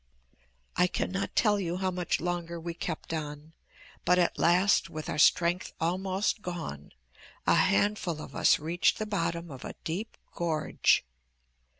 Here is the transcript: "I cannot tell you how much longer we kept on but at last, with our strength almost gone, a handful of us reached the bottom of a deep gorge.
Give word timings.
"I 0.75 0.87
cannot 0.87 1.35
tell 1.35 1.59
you 1.59 1.77
how 1.77 1.91
much 1.91 2.19
longer 2.19 2.59
we 2.59 2.73
kept 2.73 3.13
on 3.13 3.53
but 4.03 4.17
at 4.17 4.39
last, 4.39 4.89
with 4.89 5.07
our 5.07 5.19
strength 5.19 5.73
almost 5.79 6.41
gone, 6.41 6.93
a 7.45 7.53
handful 7.53 8.19
of 8.19 8.35
us 8.35 8.57
reached 8.57 8.97
the 8.97 9.05
bottom 9.05 9.51
of 9.51 9.63
a 9.63 9.75
deep 9.83 10.17
gorge. 10.33 11.05